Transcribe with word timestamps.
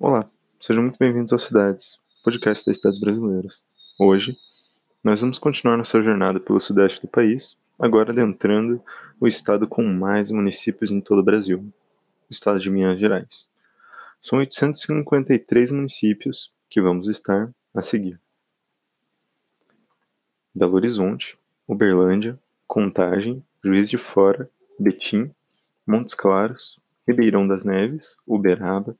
Olá, 0.00 0.30
sejam 0.60 0.84
muito 0.84 0.96
bem-vindos 0.96 1.32
ao 1.32 1.40
Cidades, 1.40 1.98
podcast 2.22 2.64
das 2.64 2.76
cidades 2.76 3.00
brasileiras. 3.00 3.64
Hoje, 3.98 4.38
nós 5.02 5.20
vamos 5.20 5.40
continuar 5.40 5.76
nossa 5.76 6.00
jornada 6.00 6.38
pelo 6.38 6.60
sudeste 6.60 7.00
do 7.02 7.08
país, 7.08 7.58
agora 7.76 8.12
adentrando 8.12 8.80
o 9.20 9.26
estado 9.26 9.66
com 9.66 9.82
mais 9.82 10.30
municípios 10.30 10.92
em 10.92 11.00
todo 11.00 11.18
o 11.18 11.24
Brasil, 11.24 11.58
o 11.58 12.30
estado 12.30 12.60
de 12.60 12.70
Minas 12.70 13.00
Gerais. 13.00 13.48
São 14.22 14.38
853 14.38 15.72
municípios 15.72 16.54
que 16.70 16.80
vamos 16.80 17.08
estar 17.08 17.52
a 17.74 17.82
seguir. 17.82 18.20
Belo 20.54 20.76
Horizonte, 20.76 21.36
Uberlândia, 21.66 22.38
Contagem, 22.68 23.44
Juiz 23.64 23.90
de 23.90 23.98
Fora, 23.98 24.48
Betim, 24.78 25.34
Montes 25.84 26.14
Claros, 26.14 26.78
Ribeirão 27.04 27.48
das 27.48 27.64
Neves, 27.64 28.16
Uberaba, 28.24 28.96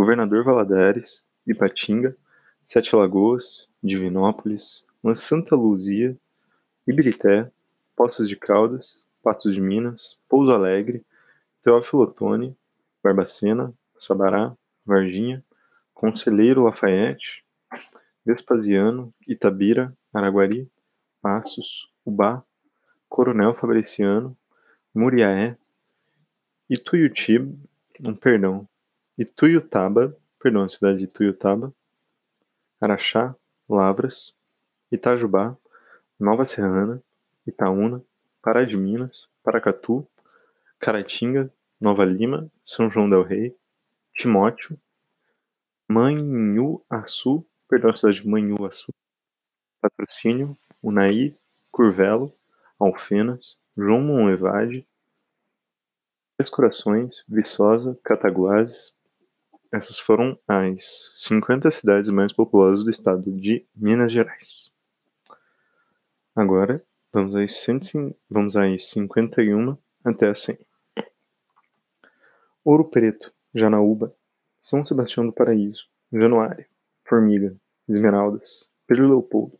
Governador 0.00 0.42
Valadares, 0.44 1.26
Ipatinga, 1.46 2.16
Sete 2.64 2.96
Lagoas, 2.96 3.68
Divinópolis, 3.82 4.82
Santa 5.14 5.54
Luzia, 5.54 6.16
Ibirité, 6.86 7.52
Poços 7.94 8.26
de 8.26 8.34
Caldas, 8.34 9.04
Patos 9.22 9.52
de 9.52 9.60
Minas, 9.60 10.18
Pouso 10.26 10.52
Alegre, 10.52 11.04
Teófilo 11.62 12.04
Otoni, 12.04 12.56
Barbacena, 13.04 13.74
Sabará, 13.94 14.56
Varginha, 14.86 15.44
Conselheiro 15.92 16.64
Lafayette, 16.64 17.44
Vespasiano, 18.24 19.12
Itabira, 19.28 19.94
Araguari, 20.14 20.66
Passos, 21.20 21.92
Ubá, 22.06 22.42
Coronel 23.06 23.54
Fabriciano, 23.54 24.34
Muriaé, 24.94 25.58
Ituiutib, 26.70 27.54
um 28.02 28.14
perdão, 28.14 28.66
Ituiutaba, 29.20 30.16
perdão, 30.38 30.62
a 30.62 30.68
cidade 30.70 31.00
de 31.00 31.04
Ituiutaba, 31.04 31.74
Araxá, 32.80 33.36
Lavras, 33.68 34.34
Itajubá, 34.90 35.58
Nova 36.18 36.46
Serrana, 36.46 37.02
Itaúna, 37.46 38.02
Pará 38.40 38.64
de 38.64 38.78
Minas, 38.78 39.28
Paracatu, 39.42 40.08
Caratinga, 40.78 41.52
Nova 41.78 42.02
Lima, 42.02 42.50
São 42.64 42.88
João 42.88 43.10
del 43.10 43.22
Rei, 43.22 43.54
Timóteo, 44.14 44.80
Manhuaçu, 45.86 47.46
perdão, 47.68 47.90
a 47.90 47.96
cidade 47.96 48.22
de 48.22 48.26
Manhuaçu, 48.26 48.90
Patrocínio, 49.82 50.56
Unai, 50.82 51.36
Curvelo, 51.70 52.34
Alfenas, 52.78 53.58
João 53.76 54.00
Monlevade, 54.00 54.88
Três 56.38 56.48
Corações, 56.48 57.22
Viçosa, 57.28 58.00
Cataguases, 58.02 58.98
essas 59.72 59.98
foram 59.98 60.38
as 60.48 61.12
50 61.16 61.70
cidades 61.70 62.10
mais 62.10 62.32
populosas 62.32 62.82
do 62.82 62.90
estado 62.90 63.30
de 63.32 63.64
Minas 63.74 64.10
Gerais. 64.10 64.72
Agora, 66.34 66.84
vamos 67.12 67.36
às, 67.36 67.52
100, 67.52 68.14
vamos 68.28 68.56
às 68.56 68.90
51 68.90 69.76
até 70.04 70.28
a 70.28 70.34
100. 70.34 70.58
Ouro 72.64 72.84
Preto, 72.84 73.32
Janaúba, 73.54 74.14
São 74.58 74.84
Sebastião 74.84 75.26
do 75.26 75.32
Paraíso, 75.32 75.88
Januário, 76.12 76.66
Formiga, 77.04 77.56
Esmeraldas, 77.88 78.68
Pedro 78.86 79.08
Leopoldo, 79.08 79.58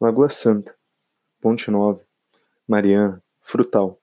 Lagoa 0.00 0.28
Santa, 0.28 0.74
Ponte 1.40 1.70
Nova, 1.70 2.00
Mariana, 2.66 3.22
Frutal, 3.40 4.00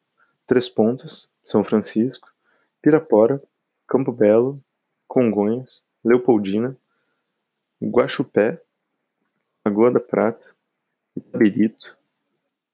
Três 0.48 0.70
Pontas, 0.70 1.32
São 1.44 1.64
Francisco, 1.64 2.32
Pirapora, 2.82 3.42
Campo 3.88 4.12
Belo, 4.12 4.64
Congonhas, 5.16 5.82
Leopoldina, 6.04 6.76
Guaxupé, 7.82 8.62
Lagoa 9.66 9.90
da 9.90 10.00
Prata, 10.02 10.54
Itabirito, 11.16 11.98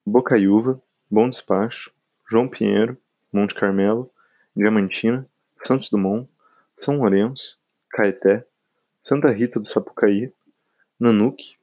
Bocaiúva, 0.04 0.82
Bom 1.08 1.30
Despacho, 1.30 1.94
João 2.28 2.48
Pinheiro, 2.48 2.98
Monte 3.32 3.54
Carmelo, 3.54 4.10
Diamantina, 4.56 5.30
Santos 5.64 5.92
Dumont, 5.92 6.28
São 6.76 6.98
Lourenço, 6.98 7.60
Caeté, 7.92 8.44
Santa 9.00 9.28
Rita 9.28 9.60
do 9.60 9.70
Sapucaí, 9.70 10.34
Nanuque, 11.00 11.56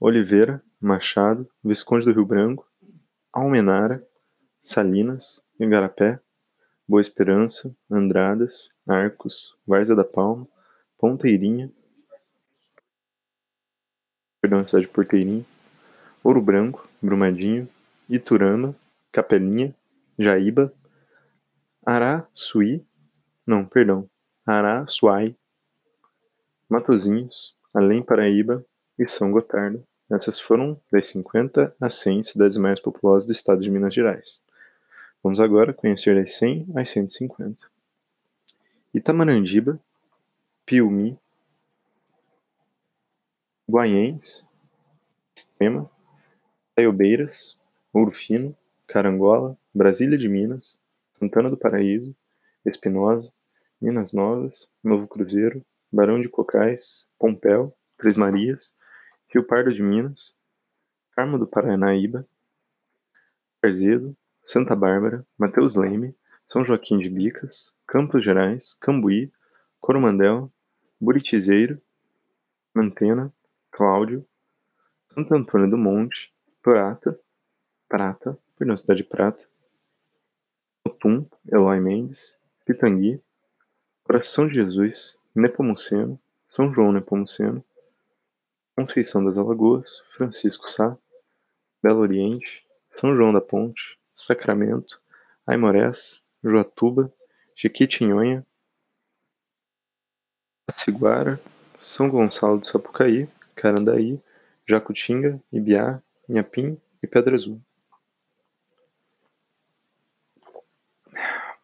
Oliveira, 0.00 0.62
Machado, 0.80 1.46
Visconde 1.62 2.06
do 2.06 2.12
Rio 2.12 2.24
Branco, 2.24 2.66
Almenara, 3.30 4.02
Salinas, 4.58 5.44
Igarapé, 5.60 6.18
Boa 6.88 7.02
Esperança, 7.02 7.76
Andradas, 7.90 8.70
Arcos, 8.88 9.54
Várzea 9.66 9.94
da 9.94 10.06
Palma, 10.06 10.48
Ponteirinha, 10.96 11.70
perdão, 14.40 14.66
cidade 14.66 14.86
de 14.86 14.92
Porteirinha, 14.92 15.44
Ouro 16.24 16.40
Branco, 16.40 16.88
Brumadinho, 17.02 17.68
Iturama, 18.08 18.74
Capelinha, 19.12 19.74
Jaíba, 20.18 20.72
Araçuí, 21.84 22.82
não, 23.46 23.66
perdão, 23.66 24.08
Araçuai, 24.46 25.36
Matozinhos, 26.70 27.54
Além 27.74 28.02
Paraíba 28.02 28.64
e 28.98 29.06
São 29.06 29.30
Gotardo. 29.30 29.84
Essas 30.10 30.40
foram 30.40 30.80
das 30.90 31.08
50 31.08 31.76
a 31.78 31.90
100 31.90 32.22
cidades 32.22 32.56
mais 32.56 32.80
populosas 32.80 33.26
do 33.26 33.32
estado 33.32 33.60
de 33.60 33.70
Minas 33.70 33.92
Gerais. 33.92 34.40
Vamos 35.22 35.40
agora 35.40 35.74
conhecer 35.74 36.14
das 36.14 36.34
100 36.34 36.68
às 36.76 36.90
150. 36.90 37.68
Itamarandiba, 38.94 39.78
Piumi, 40.64 41.18
Guaiens, 43.68 44.46
Extrema, 45.36 45.90
Taiobeiras, 46.74 47.58
Ouro 47.92 48.12
Fino, 48.12 48.56
Carangola, 48.86 49.58
Brasília 49.74 50.16
de 50.16 50.28
Minas, 50.28 50.80
Santana 51.12 51.50
do 51.50 51.56
Paraíso, 51.56 52.14
Espinosa, 52.64 53.32
Minas 53.80 54.12
Novas, 54.12 54.70
Novo 54.82 55.06
Cruzeiro, 55.08 55.64
Barão 55.92 56.20
de 56.20 56.28
Cocais, 56.28 57.04
Pompéu, 57.18 57.76
Três 57.96 58.16
Marias, 58.16 58.74
Rio 59.28 59.44
Pardo 59.44 59.72
de 59.72 59.82
Minas, 59.82 60.34
Carmo 61.12 61.38
do 61.38 61.46
Paranaíba, 61.46 62.26
Carzedo, 63.60 64.16
Santa 64.42 64.74
Bárbara, 64.74 65.26
Mateus 65.36 65.74
Leme, 65.76 66.14
São 66.44 66.64
Joaquim 66.64 66.98
de 66.98 67.10
Bicas, 67.10 67.74
Campos 67.86 68.24
Gerais, 68.24 68.74
Cambuí, 68.74 69.30
Coromandel, 69.80 70.50
Buritizeiro, 71.00 71.80
Mantena, 72.74 73.32
Cláudio, 73.70 74.26
Santo 75.14 75.34
Antônio 75.34 75.70
do 75.70 75.76
Monte, 75.76 76.32
Prata, 76.62 77.18
Prata, 77.88 78.38
perdão, 78.56 78.76
Cidade 78.76 79.02
de 79.02 79.08
Prata, 79.08 79.46
Otum, 80.84 81.26
Eloy 81.50 81.80
Mendes, 81.80 82.38
Pitangui, 82.64 83.20
Coração 84.04 84.46
de 84.46 84.54
Jesus, 84.54 85.18
Nepomuceno, 85.34 86.18
São 86.46 86.72
João 86.74 86.92
Nepomuceno, 86.92 87.64
Conceição 88.76 89.24
das 89.24 89.36
Alagoas, 89.36 90.02
Francisco 90.12 90.70
Sá, 90.70 90.96
Belo 91.82 92.00
Oriente, 92.00 92.64
São 92.90 93.14
João 93.14 93.32
da 93.32 93.40
Ponte, 93.40 93.97
Sacramento, 94.18 95.00
Aimorés, 95.46 96.24
Joatuba, 96.42 97.12
Jequitinhonha, 97.54 98.44
Aciguara, 100.66 101.40
São 101.80 102.10
Gonçalo 102.10 102.58
do 102.58 102.66
Sapucaí, 102.66 103.28
Carandaí, 103.54 104.20
Jacutinga, 104.68 105.40
Ibiá, 105.52 106.02
Inhapim 106.28 106.76
e 107.00 107.06
Pedra 107.06 107.36
Azul. 107.36 107.62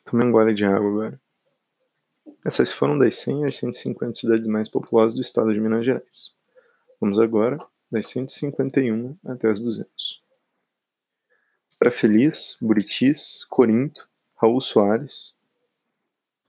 Tome 0.05 0.25
um 0.25 0.31
gole 0.31 0.55
de 0.55 0.65
água 0.65 0.89
agora. 0.89 1.21
Essas 2.45 2.71
foram 2.71 2.97
das 2.97 3.17
100 3.17 3.47
às 3.47 3.57
150 3.57 4.15
cidades 4.15 4.47
mais 4.47 4.69
populosas 4.69 5.17
do 5.17 5.21
estado 5.21 5.53
de 5.53 5.61
Minas 5.61 5.85
Gerais. 5.85 6.33
Vamos 7.01 7.19
agora 7.19 7.59
das 7.91 8.07
151 8.09 9.19
até 9.27 9.51
as 9.51 9.61
200 9.61 10.24
para 11.85 11.91
Feliz, 11.91 12.57
Buritis, 12.63 13.45
Corinto, 13.45 14.09
Raul 14.41 14.59
Soares, 14.59 15.35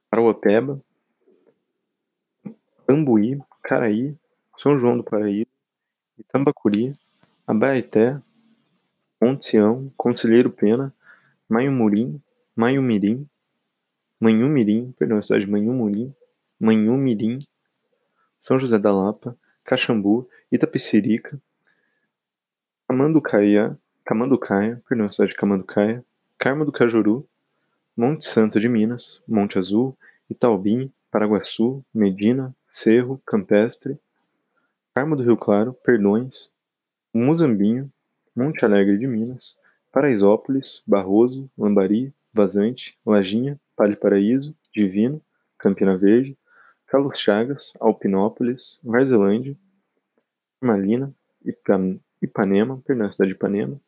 Arauapeba, 0.09 0.81
Ambuí, 2.89 3.37
Caraí, 3.61 4.15
São 4.55 4.77
João 4.77 4.95
do 4.95 5.03
Paraíba, 5.03 5.51
Itambacuri, 6.17 6.97
Abaeté, 7.45 8.17
Monte 9.21 9.47
Sião, 9.47 9.91
Conselheiro 9.97 10.49
Pena, 10.49 10.95
Manhumurim, 11.49 12.21
Manhumirim, 12.55 13.27
Manhumirim, 14.17 14.93
perdão, 14.93 15.17
a 15.17 15.21
cidade 15.21 15.43
de 15.43 15.51
Manhumurim, 15.51 16.15
Manhumirim, 16.57 17.39
São 18.39 18.57
José 18.57 18.79
da 18.79 18.93
Lapa, 18.93 19.37
Caxambu, 19.65 20.29
Itapecerica, 20.49 21.37
Tamanducaia, 22.87 23.77
Camanducaia, 24.05 24.79
perdão, 24.87 25.11
cidade 25.11 25.31
de 25.31 25.35
Camanducaia, 25.35 26.05
Carmo 26.37 26.63
do 26.63 26.71
Cajuru, 26.71 27.27
Monte 27.97 28.23
Santo 28.25 28.59
de 28.59 28.69
Minas, 28.69 29.23
Monte 29.27 29.57
Azul, 29.57 29.97
Itaubim, 30.29 30.93
Paraguaçu, 31.09 31.83
Medina, 31.91 32.55
Cerro, 32.67 33.19
Campestre, 33.25 33.99
Carmo 34.93 35.15
do 35.15 35.23
Rio 35.23 35.35
Claro, 35.35 35.73
Perdões, 35.73 36.51
Muzambinho, 37.11 37.91
Monte 38.35 38.63
Alegre 38.63 38.95
de 38.95 39.07
Minas, 39.07 39.57
Paraisópolis, 39.91 40.83
Barroso, 40.85 41.49
Lambari, 41.57 42.13
Vazante, 42.31 42.99
Lajinha, 43.03 43.59
Palha 43.75 43.97
Paraíso, 43.97 44.55
Divino, 44.71 45.19
Campina 45.57 45.97
Verde, 45.97 46.37
Carlos 46.85 47.17
Chagas, 47.17 47.73
Alpinópolis, 47.79 48.79
Varzelândia, 48.83 49.57
Malina, 50.61 51.11
Ipanema, 52.21 52.79
perdão, 52.85 53.11
cidade 53.11 53.31
de 53.31 53.35
Ipanema, 53.35 53.81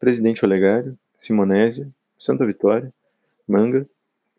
Presidente 0.00 0.46
Olegário, 0.46 0.98
Simonésia, 1.14 1.86
Santa 2.16 2.46
Vitória, 2.46 2.90
Manga, 3.46 3.86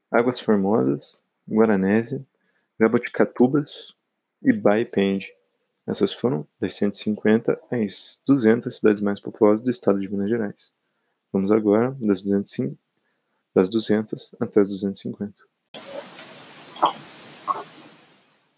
Águas 0.10 0.40
Formosas, 0.40 1.24
Guaranésia, 1.48 2.26
Jaboticatubas 2.80 3.96
e 4.42 4.52
Baipende. 4.52 5.32
Essas 5.86 6.12
foram 6.12 6.48
das 6.60 6.74
150 6.74 7.62
às 7.70 8.20
200 8.26 8.76
cidades 8.76 9.04
mais 9.04 9.20
populosas 9.20 9.62
do 9.62 9.70
estado 9.70 10.00
de 10.00 10.10
Minas 10.10 10.32
Gerais. 10.32 10.74
Vamos 11.32 11.52
agora 11.52 11.96
das 12.02 12.24
200, 12.24 12.76
das 13.54 13.70
200 13.70 14.36
até 14.40 14.62
as 14.62 14.70
250. 14.70 15.32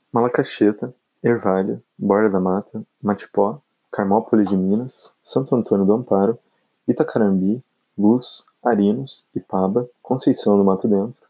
Malacacheta, 0.10 0.96
Ervalha, 1.22 1.84
Borda 1.98 2.30
da 2.30 2.40
Mata, 2.40 2.82
Matipó, 3.02 3.62
Carmópolis 3.92 4.48
de 4.48 4.56
Minas, 4.56 5.18
Santo 5.22 5.54
Antônio 5.54 5.86
do 5.86 5.94
Amparo, 5.94 6.40
Itacarambi, 6.88 7.64
Luz, 7.98 8.46
Arinos, 8.64 9.26
Ipaba, 9.36 9.90
Conceição 10.02 10.58
do 10.58 10.64
Mato 10.64 10.88
Dentro, 10.88 11.28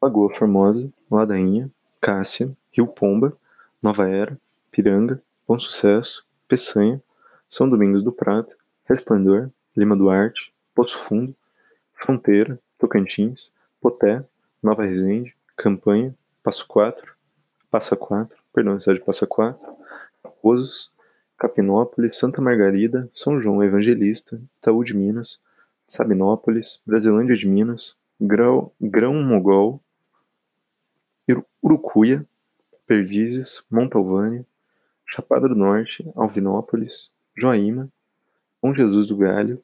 Lagoa 0.00 0.34
Formosa, 0.34 0.90
Ladainha, 1.10 1.70
Cássia, 2.00 2.50
Rio 2.70 2.86
Pomba, 2.86 3.36
Nova 3.82 4.08
Era, 4.08 4.38
Piranga, 4.70 5.22
Bom 5.46 5.58
Sucesso, 5.58 6.24
Peçanha, 6.48 7.02
São 7.48 7.68
Domingos 7.68 8.02
do 8.02 8.12
Prata, 8.12 8.54
Resplendor, 8.84 9.50
Lima 9.76 9.96
Duarte, 9.96 10.52
Poço 10.74 10.98
Fundo, 10.98 11.34
Fronteira, 11.94 12.58
Tocantins, 12.78 13.52
Poté, 13.80 14.24
Nova 14.62 14.82
Resende, 14.82 15.34
Campanha, 15.56 16.14
Passo 16.42 16.66
Quatro, 16.66 17.14
Passa 17.70 17.96
Quatro, 17.96 18.36
perdão, 18.52 18.80
cidade 18.80 18.98
de 18.98 19.04
Passa 19.04 19.26
Quatro, 19.26 19.66
Raposos, 20.24 20.90
Capinópolis, 21.42 22.14
Santa 22.14 22.40
Margarida, 22.40 23.10
São 23.12 23.42
João 23.42 23.64
Evangelista, 23.64 24.40
Itaú 24.56 24.84
de 24.84 24.96
Minas, 24.96 25.42
Sabinópolis, 25.84 26.80
Brasilândia 26.86 27.36
de 27.36 27.48
Minas, 27.48 27.96
Grão, 28.20 28.70
Grão 28.80 29.20
Mogol, 29.20 29.82
Urucuia, 31.60 32.24
Perdizes, 32.86 33.64
Montalvânia, 33.68 34.46
Chapada 35.04 35.48
do 35.48 35.56
Norte, 35.56 36.08
Alvinópolis, 36.14 37.10
Joaíma, 37.36 37.90
Bom 38.62 38.72
Jesus 38.72 39.08
do 39.08 39.16
Galho, 39.16 39.60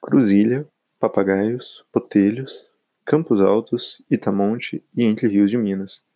Cruzilha, 0.00 0.68
Papagaios, 1.00 1.84
Botelhos, 1.92 2.70
Campos 3.04 3.40
Altos, 3.40 4.00
Itamonte 4.08 4.84
e 4.96 5.02
Entre 5.02 5.26
Rios 5.26 5.50
de 5.50 5.58
Minas. 5.58 6.06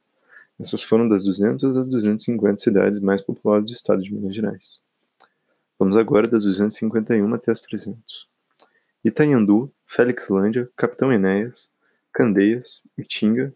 Essas 0.60 0.80
foram 0.80 1.08
das 1.08 1.24
200 1.24 1.76
às 1.76 1.88
250 1.88 2.62
cidades 2.62 3.00
mais 3.00 3.20
populosas 3.20 3.64
do 3.64 3.72
estado 3.72 4.00
de 4.00 4.14
Minas 4.14 4.36
Gerais. 4.36 4.80
Vamos 5.82 5.96
agora 5.96 6.28
das 6.28 6.44
251 6.44 7.34
até 7.34 7.50
as 7.50 7.62
300. 7.62 8.28
Itanhandu, 9.04 9.68
Félixlândia, 9.84 10.70
Capitão 10.76 11.12
Enéas, 11.12 11.68
Candeias, 12.12 12.86
Itinga, 12.96 13.52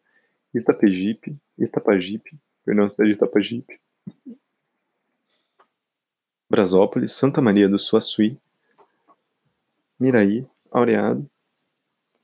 Itapejipe, 0.53 1.37
Itapajipe, 1.57 2.37
perdão, 2.65 2.91
cidade 2.91 3.11
de 3.11 3.17
Itapajipe, 3.17 3.81
Brasópolis, 6.51 7.13
Santa 7.13 7.41
Maria 7.41 7.69
do 7.69 7.79
Suaçuí, 7.79 8.37
Miraí, 9.97 10.45
Aureado, 10.69 11.31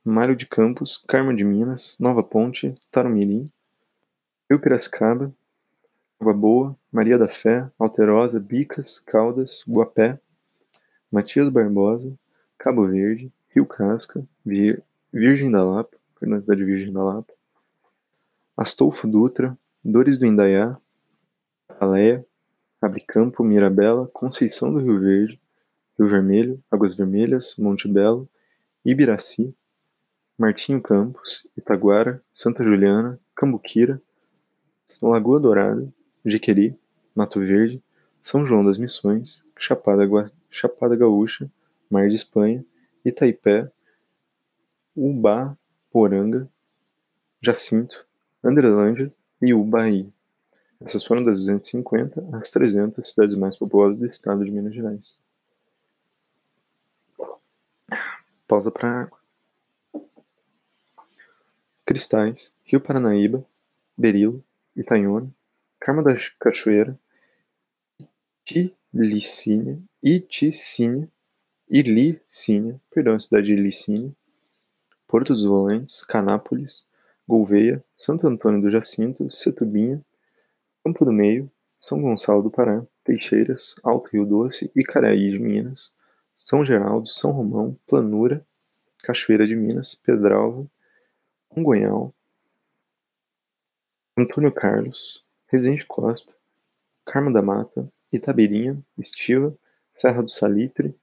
Mário 0.04 0.34
de 0.34 0.46
Campos, 0.46 0.98
Carmo 1.06 1.32
de 1.32 1.44
Minas, 1.44 1.96
Nova 2.00 2.24
Ponte, 2.24 2.74
Tarumirim, 2.90 3.48
Rio 4.50 4.58
Piracicaba, 4.58 5.32
Água 6.22 6.32
Boa, 6.32 6.78
Maria 6.92 7.18
da 7.18 7.26
Fé, 7.26 7.68
Alterosa, 7.76 8.38
Bicas, 8.38 9.00
Caldas, 9.00 9.64
Guapé, 9.66 10.20
Matias 11.10 11.48
Barbosa, 11.48 12.16
Cabo 12.56 12.86
Verde, 12.86 13.32
Rio 13.48 13.66
Casca, 13.66 14.24
Vir, 14.46 14.84
Virgem 15.12 15.50
da 15.50 15.64
Lapa, 15.64 15.96
na 16.20 16.40
cidade 16.40 16.64
Virgem 16.64 16.92
da 16.92 17.02
Lapa, 17.02 17.32
Astolfo 18.56 19.08
Dutra, 19.08 19.58
Dores 19.84 20.16
do 20.16 20.24
Indaiá, 20.24 20.76
Aleia, 21.80 22.24
Abricampo, 22.80 23.42
Mirabela, 23.42 24.06
Conceição 24.12 24.72
do 24.72 24.78
Rio 24.78 25.00
Verde, 25.00 25.40
Rio 25.98 26.08
Vermelho, 26.08 26.62
Águas 26.70 26.94
Vermelhas, 26.94 27.56
Monte 27.58 27.88
Belo, 27.88 28.28
Ibiraci, 28.84 29.52
Martinho 30.38 30.80
Campos, 30.80 31.48
Itaguara, 31.56 32.22
Santa 32.32 32.62
Juliana, 32.62 33.18
Cambuquira, 33.34 34.00
Lagoa 35.02 35.40
Dourada, 35.40 35.92
Jiqueri, 36.24 36.78
Mato 37.14 37.40
Verde, 37.40 37.82
São 38.22 38.46
João 38.46 38.64
das 38.64 38.78
Missões, 38.78 39.44
Chapada, 39.56 40.04
Chapada 40.50 40.96
Gaúcha, 40.96 41.50
Mar 41.90 42.08
de 42.08 42.16
Espanha, 42.16 42.64
Itaipé, 43.04 43.70
Ubaporanga, 44.96 46.48
Jacinto, 47.40 48.06
Andrelândia 48.42 49.12
e 49.40 49.52
Ubaí. 49.52 50.12
Essas 50.80 51.04
foram 51.04 51.24
das 51.24 51.36
250 51.36 52.36
às 52.36 52.50
300 52.50 53.06
cidades 53.06 53.36
mais 53.36 53.58
populosas 53.58 53.98
do 53.98 54.06
estado 54.06 54.44
de 54.44 54.50
Minas 54.50 54.74
Gerais. 54.74 55.18
Pausa 58.46 58.70
para 58.70 59.02
água. 59.02 59.18
Cristais, 61.84 62.52
Rio 62.64 62.80
Paranaíba, 62.80 63.44
Berilo, 63.96 64.44
Itanhona, 64.76 65.32
Carmo 65.84 66.00
da 66.00 66.14
Cachoeira, 66.38 66.96
Tilicínia, 68.44 69.82
Iticínia, 70.00 71.10
Ilicínia, 71.68 72.80
perdão, 72.88 73.18
cidade 73.18 73.46
de 73.46 73.54
Ilicínia, 73.54 74.14
Porto 75.08 75.32
dos 75.32 75.44
Volantes, 75.44 76.04
Canápolis, 76.04 76.86
Gouveia, 77.26 77.84
Santo 77.96 78.28
Antônio 78.28 78.62
do 78.62 78.70
Jacinto, 78.70 79.28
Setubinha, 79.28 80.00
Campo 80.84 81.04
do 81.04 81.12
Meio, 81.12 81.50
São 81.80 82.00
Gonçalo 82.00 82.44
do 82.44 82.50
Pará, 82.50 82.86
Teixeiras, 83.02 83.74
Alto 83.82 84.10
Rio 84.12 84.24
Doce, 84.24 84.70
Icaraí 84.76 85.30
de 85.30 85.40
Minas, 85.40 85.92
São 86.38 86.64
Geraldo, 86.64 87.08
São 87.08 87.32
Romão, 87.32 87.76
Planura, 87.88 88.46
Cachoeira 89.02 89.48
de 89.48 89.56
Minas, 89.56 89.96
Pedralva, 89.96 90.64
Congonhal, 91.48 92.14
Antônio 94.16 94.52
Carlos, 94.52 95.21
Resende 95.52 95.84
Costa, 95.84 96.34
Carmo 97.04 97.30
da 97.30 97.42
Mata, 97.42 97.86
Itabeirinha, 98.10 98.82
Estiva, 98.96 99.54
Serra 99.92 100.22
do 100.22 100.30
Salitre, 100.30 100.96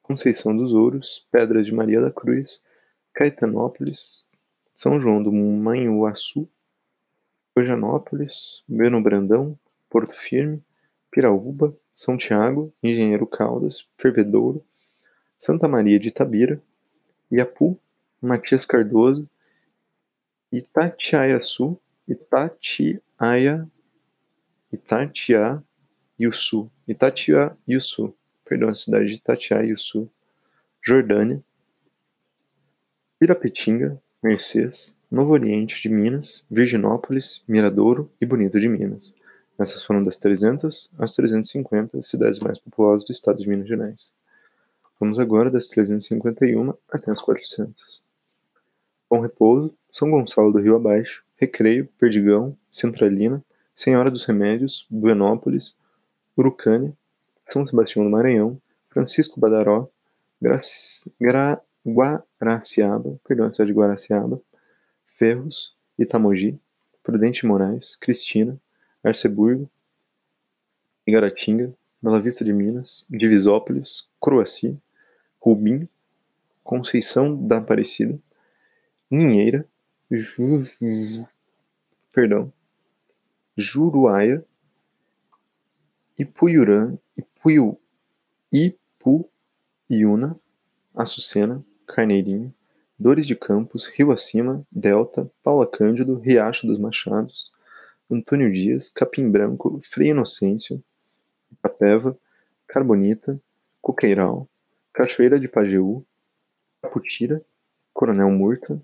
Conceição 0.00 0.56
dos 0.56 0.72
Ouros, 0.72 1.28
Pedras 1.30 1.66
de 1.66 1.74
Maria 1.74 2.00
da 2.00 2.10
Cruz, 2.10 2.64
Caetanópolis, 3.12 4.26
São 4.74 4.98
João 4.98 5.22
do 5.22 5.30
Manhuaçu, 5.30 6.48
Hojanópolis, 7.54 8.64
Beno 8.66 9.02
Brandão, 9.02 9.58
Porto 9.90 10.14
Firme, 10.14 10.64
Piraúba, 11.10 11.76
São 11.94 12.16
Tiago, 12.16 12.72
Engenheiro 12.82 13.26
Caldas, 13.26 13.86
Fervedouro, 13.98 14.64
Santa 15.38 15.68
Maria 15.68 15.98
de 15.98 16.08
Itabira, 16.08 16.58
Iapu, 17.30 17.78
Matias 18.18 18.64
Cardoso, 18.64 19.28
Itatiaiaçu, 20.50 21.78
Itatiaia, 22.08 23.68
Itatiaiuçu, 24.72 26.70
Itatiaiuçu, 26.86 28.14
perdão, 28.44 28.68
a 28.68 28.74
cidade 28.74 29.06
de 29.06 29.14
Itatiaiuçu, 29.14 30.10
Jordânia, 30.82 31.42
Pirapetinga, 33.18 34.00
Mercês, 34.22 34.96
Novo 35.10 35.32
Oriente 35.32 35.82
de 35.82 35.88
Minas, 35.88 36.44
Virginópolis, 36.50 37.42
Miradouro 37.48 38.10
e 38.20 38.26
Bonito 38.26 38.60
de 38.60 38.68
Minas. 38.68 39.14
Essas 39.58 39.82
foram 39.82 40.02
das 40.02 40.16
300 40.16 40.90
às 40.98 41.14
350 41.16 42.02
cidades 42.02 42.38
mais 42.40 42.58
populosas 42.58 43.04
do 43.06 43.12
estado 43.12 43.38
de 43.38 43.48
Minas 43.48 43.68
Gerais. 43.68 44.12
Vamos 44.98 45.18
agora 45.18 45.50
das 45.50 45.66
351 45.66 46.72
até 46.90 47.10
as 47.10 47.20
400. 47.20 48.02
Bom 49.10 49.20
Repouso, 49.20 49.74
São 49.90 50.10
Gonçalo 50.10 50.52
do 50.52 50.60
Rio 50.60 50.76
Abaixo, 50.76 51.24
Recreio, 51.36 51.88
Perdigão, 51.98 52.56
Centralina, 52.70 53.44
Senhora 53.80 54.10
dos 54.10 54.26
Remédios, 54.26 54.86
Buenópolis, 54.90 55.74
Urucânia, 56.36 56.92
São 57.42 57.66
Sebastião 57.66 58.04
do 58.04 58.10
Maranhão, 58.10 58.60
Francisco 58.90 59.40
Badaró. 59.40 59.88
Gra... 60.38 61.62
Guaraciaba, 61.86 63.18
perdão, 63.26 63.46
a 63.46 63.52
cidade 63.52 63.72
de 63.72 63.78
Guaraciaba, 63.78 64.38
Ferros, 65.16 65.74
Itamogi, 65.98 66.60
Prudente 67.02 67.40
de 67.40 67.46
Moraes, 67.46 67.96
Cristina, 67.96 68.60
Arceburgo, 69.02 69.66
Igaratinga, 71.06 71.72
Bela 72.02 72.20
Vista 72.20 72.44
de 72.44 72.52
Minas, 72.52 73.06
Divisópolis, 73.08 74.06
Croaci, 74.20 74.78
Rubim, 75.40 75.88
Conceição 76.62 77.34
da 77.34 77.56
Aparecida, 77.56 78.18
Ninheira, 79.10 79.66
Ju, 80.10 80.66
perdão, 82.12 82.52
Juruáia, 83.56 84.44
Ipuiurã, 86.18 86.96
Ipuiu, 87.16 87.80
Ipuiuna, 88.52 90.38
Açucena, 90.94 91.64
Carneirinho, 91.86 92.54
Dores 92.98 93.26
de 93.26 93.34
Campos, 93.34 93.86
Rio 93.86 94.12
Acima, 94.12 94.66
Delta, 94.70 95.30
Paula 95.42 95.66
Cândido, 95.66 96.18
Riacho 96.18 96.66
dos 96.66 96.78
Machados, 96.78 97.50
Antônio 98.10 98.52
Dias, 98.52 98.90
Capim 98.90 99.30
Branco, 99.30 99.80
Frei 99.82 100.10
Inocêncio, 100.10 100.82
Itapeva, 101.50 102.18
Carbonita, 102.68 103.40
Coqueiral, 103.80 104.48
Cachoeira 104.92 105.40
de 105.40 105.48
Pajeú, 105.48 106.04
Caputira, 106.82 107.42
Coronel 107.94 108.30
Murta, 108.30 108.80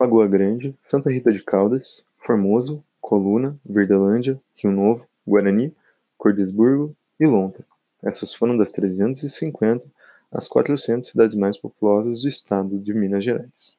Lagoa 0.00 0.26
Grande, 0.26 0.76
Santa 0.82 1.10
Rita 1.10 1.32
de 1.32 1.42
Caldas, 1.42 2.04
Formoso, 2.18 2.84
Coluna, 3.10 3.58
Verdelândia, 3.66 4.40
Rio 4.54 4.70
Novo, 4.70 5.04
Guarani, 5.26 5.74
Cordesburgo 6.16 6.96
e 7.18 7.26
Lontra. 7.26 7.66
Essas 8.00 8.32
foram 8.32 8.56
das 8.56 8.70
350 8.70 9.84
às 10.30 10.46
400 10.46 11.08
cidades 11.08 11.34
mais 11.36 11.58
populosas 11.58 12.22
do 12.22 12.28
estado 12.28 12.78
de 12.78 12.94
Minas 12.94 13.24
Gerais. 13.24 13.76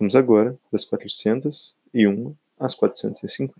Vamos 0.00 0.16
agora 0.16 0.58
das 0.72 0.84
401 0.84 2.34
às 2.58 2.74
450. 2.74 3.54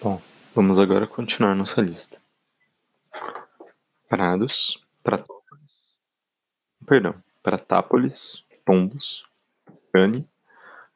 Bom, 0.00 0.22
vamos 0.54 0.78
agora 0.78 1.04
continuar 1.04 1.56
nossa 1.56 1.82
lista. 1.82 2.22
Prados, 4.08 4.86
Pratópolis, 5.02 5.98
perdão, 6.86 7.16
Pratápolis, 7.42 8.44
Pombos, 8.64 9.24
Cane, 9.92 10.24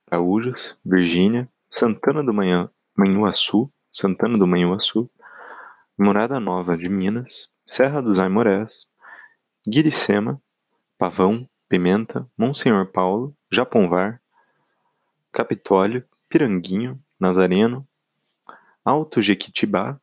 Araújos, 0.08 0.76
Virgínia, 0.84 1.50
Santana 1.78 2.24
do 2.24 2.32
Manhã, 2.32 2.70
Manhuaçu, 2.96 3.70
Santana 3.92 4.38
do 4.38 4.46
Manhuaçu, 4.46 5.10
Morada 5.98 6.40
Nova 6.40 6.74
de 6.74 6.88
Minas, 6.88 7.50
Serra 7.66 8.00
dos 8.00 8.18
Aimorés, 8.18 8.88
Guiricema, 9.68 10.40
Pavão, 10.96 11.46
Pimenta, 11.68 12.26
Monsenhor 12.34 12.90
Paulo, 12.90 13.36
Japonvar, 13.52 14.22
Capitólio, 15.30 16.02
Piranguinho, 16.30 16.98
Nazareno, 17.20 17.86
Alto 18.82 19.20
Jequitibá, 19.20 20.00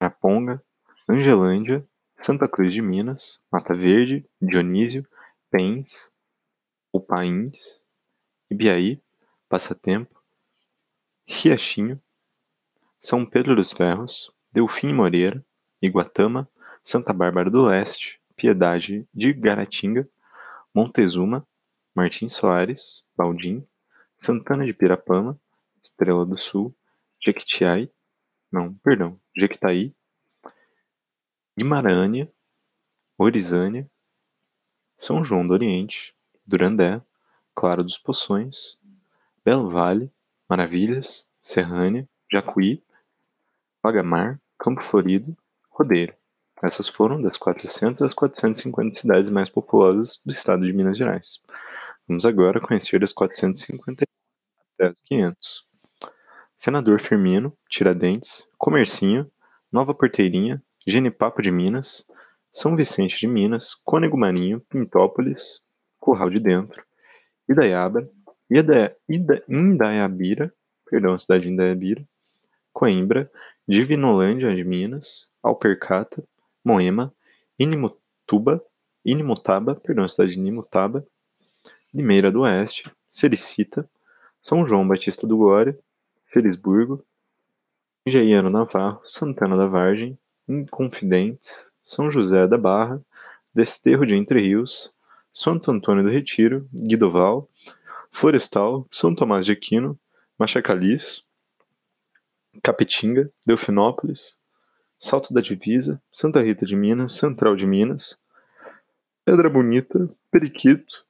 Araponga, 0.00 0.60
Angelândia, 1.08 1.86
Santa 2.16 2.48
Cruz 2.48 2.72
de 2.72 2.82
Minas, 2.82 3.40
Mata 3.52 3.72
Verde, 3.72 4.28
Dionísio, 4.42 5.06
Pens, 5.48 6.12
Upains, 6.92 7.84
Ibiaí, 8.50 9.00
Passatempo, 9.48 10.19
Riachinho, 11.32 12.02
São 13.00 13.24
Pedro 13.24 13.54
dos 13.54 13.72
Ferros, 13.72 14.32
Delfim 14.52 14.92
Moreira, 14.92 15.46
Iguatama, 15.80 16.50
Santa 16.82 17.12
Bárbara 17.12 17.48
do 17.48 17.64
Leste, 17.64 18.20
Piedade 18.34 19.08
de 19.14 19.32
Garatinga, 19.32 20.10
Montezuma, 20.74 21.46
Martins 21.94 22.32
Soares, 22.32 23.04
Baldim, 23.16 23.64
Santana 24.16 24.66
de 24.66 24.74
Pirapama, 24.74 25.40
Estrela 25.80 26.26
do 26.26 26.36
Sul, 26.36 26.76
Jequitiai, 27.24 27.88
não, 28.50 28.74
perdão, 28.74 29.18
Jequitaí, 29.34 29.94
Guimarães, 31.56 32.28
Orizânia, 33.16 33.88
São 34.98 35.24
João 35.24 35.46
do 35.46 35.54
Oriente, 35.54 36.12
Durandé, 36.44 37.00
Claro 37.54 37.84
dos 37.84 37.96
Poções, 37.96 38.76
Belo 39.44 39.70
Vale, 39.70 40.12
Maravilhas, 40.50 41.28
Serrânia, 41.40 42.08
Jacuí, 42.30 42.82
Pagamar, 43.80 44.40
Campo 44.58 44.82
Florido, 44.82 45.36
Rodeiro. 45.70 46.12
Essas 46.60 46.88
foram 46.88 47.22
das 47.22 47.36
400 47.36 48.02
às 48.02 48.12
450 48.12 48.98
cidades 48.98 49.30
mais 49.30 49.48
populosas 49.48 50.20
do 50.26 50.32
estado 50.32 50.66
de 50.66 50.72
Minas 50.72 50.98
Gerais. 50.98 51.40
Vamos 52.08 52.26
agora 52.26 52.60
conhecer 52.60 53.00
as 53.04 53.12
450 53.12 54.04
até 54.74 54.88
as 54.88 55.00
500. 55.02 55.64
Senador 56.56 57.00
Firmino, 57.00 57.56
Tiradentes, 57.68 58.48
Comercinho, 58.58 59.30
Nova 59.70 59.94
Porteirinha, 59.94 60.60
Genipapo 60.84 61.40
de 61.40 61.52
Minas, 61.52 62.04
São 62.50 62.74
Vicente 62.74 63.20
de 63.20 63.28
Minas, 63.28 63.76
Cônego 63.76 64.18
Marinho, 64.18 64.60
Pintópolis, 64.68 65.62
Curral 66.00 66.28
de 66.28 66.40
Dentro, 66.40 66.84
Idaiaba, 67.48 68.00
Ida, 68.00 68.08
Ida, 68.08 68.19
Indaiabira, 69.48 70.52
perdão, 70.84 71.14
a 71.14 71.18
cidade 71.18 71.44
de 71.44 71.50
Indaiabira, 71.50 72.04
Coimbra, 72.72 73.30
Divinolândia 73.66 74.54
de 74.54 74.64
Minas, 74.64 75.30
Alpercata, 75.42 76.24
Moema, 76.64 77.14
Inimutuba, 77.58 78.62
Inimutaba, 79.04 79.74
perdão, 79.74 80.04
a 80.04 80.08
cidade 80.08 80.32
de 80.32 80.38
Inimutaba, 80.40 81.06
Limeira 81.94 82.30
do 82.30 82.40
Oeste, 82.40 82.90
Sericita, 83.08 83.88
São 84.40 84.66
João 84.66 84.86
Batista 84.86 85.26
do 85.26 85.36
Glória, 85.36 85.78
Felisburgo, 86.24 87.04
Engenheiro 88.06 88.50
Navarro, 88.50 89.00
Santana 89.04 89.56
da 89.56 89.66
Vargem, 89.66 90.18
Inconfidentes, 90.48 91.72
São 91.84 92.10
José 92.10 92.46
da 92.46 92.56
Barra, 92.56 93.00
Desterro 93.54 94.06
de 94.06 94.16
Entre 94.16 94.40
Rios, 94.40 94.92
Santo 95.32 95.70
Antônio 95.70 96.02
do 96.02 96.10
Retiro, 96.10 96.68
Guidoval, 96.72 97.48
Florestal, 98.10 98.86
São 98.90 99.14
Tomás 99.14 99.46
de 99.46 99.52
Aquino, 99.52 99.98
Machacalis, 100.38 101.24
Capitinga, 102.62 103.30
Delfinópolis, 103.46 104.38
Salto 104.98 105.32
da 105.32 105.40
Divisa, 105.40 106.02
Santa 106.12 106.42
Rita 106.42 106.66
de 106.66 106.76
Minas, 106.76 107.14
Central 107.14 107.56
de 107.56 107.66
Minas, 107.66 108.18
Pedra 109.24 109.48
Bonita, 109.48 110.10
Periquito, 110.30 111.06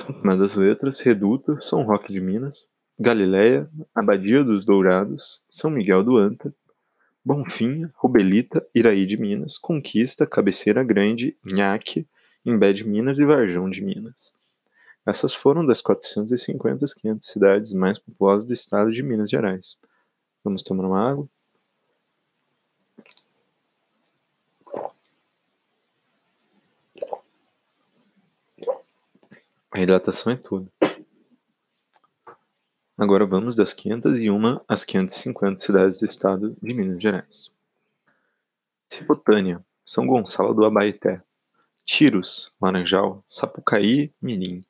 São 0.00 0.38
das 0.38 0.56
Letras, 0.56 1.00
Reduta, 1.00 1.60
São 1.60 1.82
Roque 1.84 2.12
de 2.12 2.20
Minas, 2.20 2.70
Galiléia, 2.98 3.70
Abadia 3.94 4.42
dos 4.42 4.64
Dourados, 4.64 5.42
São 5.46 5.70
Miguel 5.70 6.02
do 6.02 6.16
Anta, 6.16 6.52
Bonfim, 7.24 7.88
Rubelita, 7.94 8.66
Iraí 8.74 9.06
de 9.06 9.16
Minas, 9.16 9.58
Conquista, 9.58 10.26
Cabeceira 10.26 10.82
Grande, 10.82 11.36
Nhaque, 11.44 12.06
Imbé 12.44 12.72
de 12.72 12.86
Minas 12.86 13.20
e 13.20 13.24
Varjão 13.24 13.70
de 13.70 13.80
Minas. 13.80 14.34
Essas 15.04 15.34
foram 15.34 15.66
das 15.66 15.80
450 15.80 16.84
às 16.84 16.94
500 16.94 17.28
cidades 17.28 17.72
mais 17.72 17.98
populosas 17.98 18.46
do 18.46 18.52
estado 18.52 18.92
de 18.92 19.02
Minas 19.02 19.30
Gerais. 19.30 19.76
Vamos 20.44 20.62
tomar 20.62 20.84
uma 20.84 21.10
água? 21.10 21.28
A 29.72 29.80
hidratação 29.80 30.32
é 30.32 30.36
tudo. 30.36 30.70
Agora 32.96 33.26
vamos 33.26 33.56
das 33.56 33.74
501 33.74 34.60
às 34.68 34.84
550 34.84 35.58
cidades 35.58 35.98
do 35.98 36.06
estado 36.06 36.56
de 36.62 36.74
Minas 36.74 37.02
Gerais. 37.02 37.50
Cipotânia, 38.88 39.64
São 39.84 40.06
Gonçalo 40.06 40.54
do 40.54 40.64
Abaeté, 40.64 41.20
Tiros, 41.84 42.52
Laranjal, 42.60 43.24
Sapucaí, 43.26 44.12
Mirim, 44.20 44.64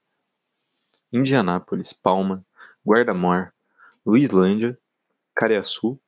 Indianápolis, 1.13 1.93
Palma, 1.93 2.45
Guarda-Mar, 2.85 3.53
Luislândia, 4.05 4.79
Cariaçu, 5.35 6.01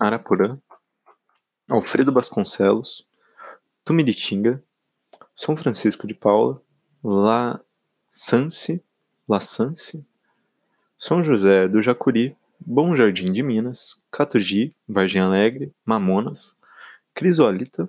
Araporã, 0.00 0.58
Alfredo 1.68 2.12
Vasconcelos, 2.12 3.06
Tumiritinga, 3.84 4.62
São 5.34 5.56
Francisco 5.56 6.06
de 6.06 6.14
Paula, 6.14 6.62
La 7.04 7.60
Sanse, 8.10 8.82
La 9.28 9.40
São 9.40 11.22
José 11.22 11.68
do 11.68 11.82
Jacuri, 11.82 12.36
Bom 12.58 12.96
Jardim 12.96 13.32
de 13.32 13.42
Minas, 13.42 14.02
Catugi, 14.10 14.74
Vargem 14.88 15.22
Alegre, 15.22 15.72
Mamonas, 15.84 16.56
Crisólita, 17.14 17.88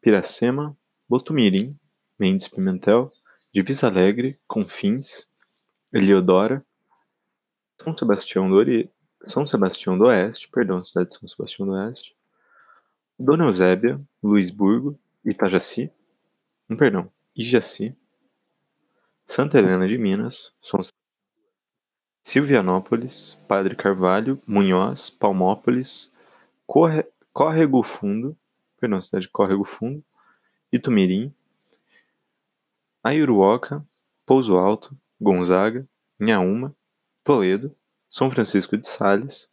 Piracema, 0.00 0.76
Botumirim, 1.08 1.76
Mendes 2.18 2.46
Pimentel, 2.46 3.10
Divisa 3.52 3.88
Alegre, 3.88 4.38
Confins, 4.46 5.28
Eliodora, 5.92 6.64
São 7.80 7.96
Sebastião 7.96 8.48
do 8.48 8.56
Ori... 8.56 8.90
São 9.24 9.46
Sebastião 9.46 9.96
do 9.96 10.06
Oeste, 10.06 10.48
perdão, 10.48 10.82
cidade 10.82 11.10
de 11.10 11.18
São 11.18 11.28
Sebastião 11.28 11.66
do 11.66 11.74
Oeste, 11.74 12.16
Dona 13.16 13.44
Eusébia, 13.44 14.00
Luisburgo, 14.20 14.98
Itajaci, 15.24 15.92
um, 16.68 16.76
perdão, 16.76 17.08
Ijaci, 17.36 17.96
Santa 19.24 19.58
Helena 19.58 19.86
de 19.86 19.96
Minas, 19.96 20.52
São 20.60 20.80
Silvianópolis, 22.24 23.38
Padre 23.46 23.76
Carvalho, 23.76 24.42
Munhoz, 24.46 25.08
Palmópolis, 25.10 26.12
Corre... 26.66 27.06
Córrego 27.32 27.82
Fundo, 27.82 28.36
perdão, 28.78 29.00
cidade 29.00 29.26
de 29.26 29.32
Córrego 29.32 29.64
Fundo, 29.64 30.04
Itumirim, 30.70 31.32
Aiuruoca, 33.02 33.86
Pouso 34.26 34.56
Alto, 34.56 34.94
Gonzaga, 35.22 35.88
Inhaúma, 36.20 36.76
Toledo, 37.22 37.74
São 38.10 38.28
Francisco 38.28 38.76
de 38.76 38.86
Sales, 38.88 39.48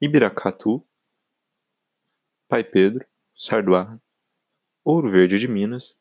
Ibiracatu, 0.00 0.86
Pai 2.48 2.62
Pedro, 2.62 3.04
Sarduá, 3.36 4.00
Ouro 4.84 5.10
Verde 5.10 5.40
de 5.40 5.48
Minas 5.48 5.98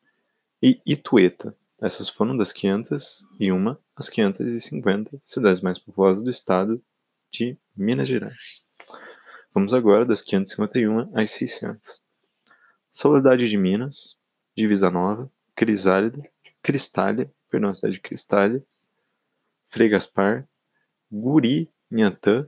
e 0.61 0.79
Itueta. 0.85 1.57
Essas 1.81 2.09
foram 2.09 2.37
das 2.37 2.51
501 2.51 3.75
às 3.95 4.07
550 4.07 5.17
cidades 5.19 5.61
mais 5.61 5.79
populosas 5.79 6.21
do 6.21 6.29
estado 6.29 6.79
de 7.31 7.57
Minas 7.75 8.07
Gerais. 8.07 8.63
Vamos 9.51 9.73
agora 9.73 10.05
das 10.05 10.21
551 10.21 11.17
às 11.17 11.31
600. 11.31 12.03
Soledade 12.91 13.49
de 13.49 13.57
Minas, 13.57 14.15
Divisa 14.55 14.91
Nova, 14.91 15.31
Crisálida, 15.55 16.21
Cristália, 16.61 17.33
perdão, 17.49 17.73
cidade 17.73 17.95
de 17.95 18.01
Cristália, 18.01 18.63
Frei 19.73 19.87
Gaspar, 19.87 20.45
Guri, 21.09 21.71
Nhantã, 21.89 22.45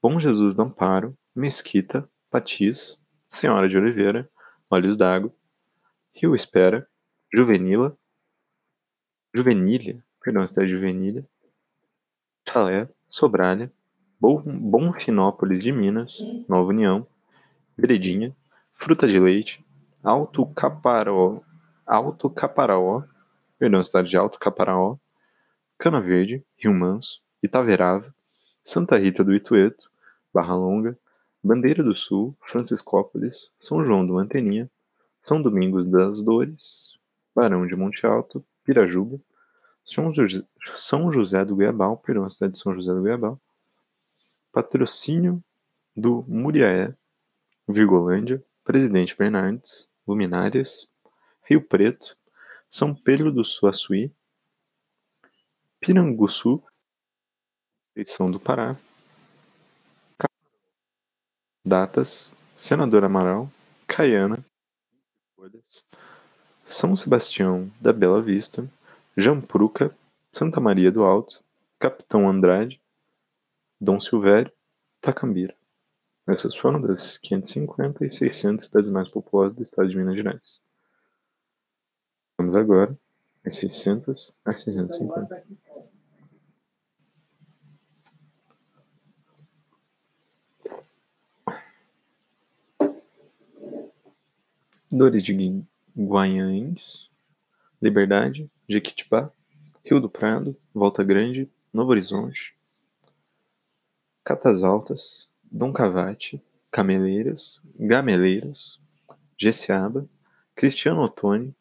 Bom 0.00 0.18
Jesus 0.18 0.54
do 0.54 0.62
Amparo, 0.62 1.14
Mesquita, 1.36 2.08
Patis, 2.30 2.98
Senhora 3.28 3.68
de 3.68 3.76
Oliveira, 3.76 4.26
Olhos 4.70 4.96
d'Água, 4.96 5.30
Rio 6.14 6.34
Espera, 6.34 6.88
Juvenila, 7.30 7.94
Juvenília, 9.34 10.02
perdão, 10.18 10.46
cidade 10.46 10.68
de 10.68 10.72
Juvenília, 10.72 11.28
Chalé, 12.48 12.88
Sobralha, 13.06 13.70
Bonfinópolis 14.18 15.62
de 15.62 15.72
Minas, 15.72 16.20
Nova 16.48 16.70
União, 16.70 17.06
Veredinha, 17.76 18.34
Fruta 18.72 19.06
de 19.06 19.20
Leite, 19.20 19.62
Alto 20.02 20.46
Caparaó, 20.54 21.42
Alto 21.86 22.30
Caparaó, 22.30 23.02
perdão, 23.58 23.82
cidade 23.82 24.08
de 24.08 24.16
Alto 24.16 24.38
Caparaó, 24.38 24.96
Cana 25.82 26.00
Verde, 26.00 26.46
Rio 26.56 26.72
Manso, 26.72 27.20
Itaverava, 27.42 28.14
Santa 28.64 28.96
Rita 28.96 29.24
do 29.24 29.34
Itueto, 29.34 29.90
Barra 30.32 30.54
Longa, 30.54 30.96
Bandeira 31.42 31.82
do 31.82 31.92
Sul, 31.92 32.36
Franciscópolis, 32.46 33.52
São 33.58 33.84
João 33.84 34.06
do 34.06 34.16
Anteninha, 34.16 34.70
São 35.20 35.42
Domingos 35.42 35.90
das 35.90 36.22
Dores, 36.22 36.96
Barão 37.34 37.66
de 37.66 37.74
Monte 37.74 38.06
Alto, 38.06 38.46
Pirajuba, 38.62 39.20
São 39.84 41.12
José, 41.12 41.44
do 41.44 41.56
Goiabal, 41.56 41.96
perdão, 41.96 42.22
a 42.22 42.28
cidade 42.28 42.52
de 42.52 42.60
São 42.60 42.72
José 42.72 42.94
do 42.94 43.00
Goiabal, 43.00 43.42
Patrocínio 44.52 45.42
do 45.96 46.24
Muriaé, 46.28 46.94
Virgolândia, 47.68 48.40
Presidente 48.62 49.18
Bernardes, 49.18 49.88
Luminárias, 50.06 50.86
Rio 51.42 51.60
Preto, 51.60 52.16
São 52.70 52.94
Pedro 52.94 53.32
do 53.32 53.44
Suaçuí, 53.44 54.14
Piranguçu, 55.82 56.62
Conceição 57.92 58.30
do 58.30 58.38
Pará, 58.38 58.78
Datas, 61.66 62.32
Senador 62.56 63.02
Amaral, 63.02 63.50
Caiana, 63.88 64.46
São 66.64 66.94
Sebastião 66.94 67.68
da 67.80 67.92
Bela 67.92 68.22
Vista, 68.22 68.70
Jampruca, 69.16 69.92
Santa 70.32 70.60
Maria 70.60 70.92
do 70.92 71.02
Alto, 71.02 71.42
Capitão 71.80 72.30
Andrade, 72.30 72.80
Dom 73.80 73.98
Silvério, 73.98 74.52
Tacambira. 75.00 75.56
Essas 76.28 76.54
foram 76.54 76.80
das 76.80 77.18
550 77.18 78.06
e 78.06 78.08
600 78.08 78.66
cidades 78.66 78.88
mais 78.88 79.08
populosas 79.08 79.56
do 79.56 79.62
estado 79.62 79.88
de 79.88 79.96
Minas 79.96 80.16
Gerais. 80.16 80.60
Vamos 82.38 82.54
agora 82.54 82.96
às 83.44 83.54
600 83.56 84.36
às 84.44 84.62
650. 84.62 85.71
Dores 94.94 95.22
de 95.22 95.64
Guanhães, 95.96 97.08
Liberdade, 97.80 98.50
Jequitibá, 98.68 99.32
Rio 99.82 99.98
do 99.98 100.10
Prado, 100.10 100.54
Volta 100.74 101.02
Grande, 101.02 101.50
Novo 101.72 101.92
Horizonte, 101.92 102.54
Catas 104.22 104.62
Altas, 104.62 105.30
Dom 105.50 105.72
Cavate, 105.72 106.44
Cameleiras, 106.70 107.62
Gameleiras, 107.74 108.78
Jeceaba, 109.34 110.06
Cristiano 110.54 111.00
Ottoni, 111.00 111.56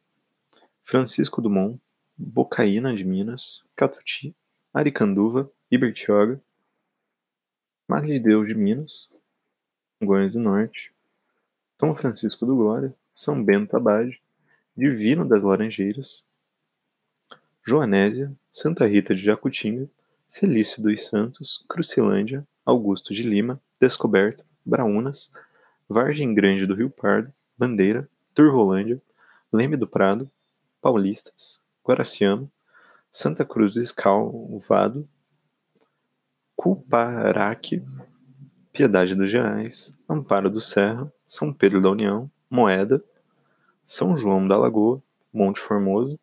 Francisco 0.84 1.42
Dumont, 1.42 1.80
Bocaína 2.18 2.94
de 2.94 3.06
Minas, 3.06 3.64
Catuti, 3.78 4.36
Aricanduva, 4.74 5.50
Ibertioga, 5.72 6.38
Madre 7.88 8.12
de 8.12 8.20
Deus 8.20 8.46
de 8.46 8.56
Minas, 8.56 9.08
Congonhas 10.02 10.34
do 10.34 10.42
Norte, 10.42 10.94
São 11.80 11.96
Francisco 11.96 12.46
do 12.46 12.58
Glória, 12.58 12.94
são 13.14 13.44
Bento 13.44 13.76
Abade, 13.76 14.22
Divino 14.76 15.28
das 15.28 15.44
Laranjeiras, 15.44 16.24
Joanésia, 17.66 18.32
Santa 18.52 18.88
Rita 18.88 19.14
de 19.14 19.22
Jacutinga, 19.22 19.90
Felício 20.30 20.82
dos 20.82 21.06
Santos, 21.06 21.64
Crucilândia, 21.68 22.48
Augusto 22.66 23.14
de 23.14 23.24
Lima, 23.24 23.62
Descoberto, 23.80 24.46
Braunas, 24.66 25.32
Vargem 25.88 26.34
Grande 26.34 26.66
do 26.66 26.74
Rio 26.74 26.90
Pardo, 26.90 27.34
Bandeira, 27.58 28.10
Turvolândia, 28.34 29.02
Leme 29.52 29.76
do 29.76 29.86
Prado, 29.86 30.30
Paulistas, 30.82 31.60
Guaraciano, 31.86 32.50
Santa 33.12 33.44
Cruz 33.44 33.74
do 33.74 33.82
Escalvado, 33.82 35.08
Cuparaque, 36.56 37.84
Piedade 38.72 39.16
dos 39.16 39.30
Gerais, 39.30 40.00
Amparo 40.08 40.50
do 40.50 40.62
Serra, 40.62 41.12
São 41.28 41.52
Pedro 41.52 41.82
da 41.82 41.90
União, 41.90 42.32
Moeda, 42.52 43.02
São 43.86 44.18
João 44.18 44.46
da 44.46 44.58
Lagoa, 44.58 45.02
Monte 45.34 45.62
Formoso, 45.62 46.20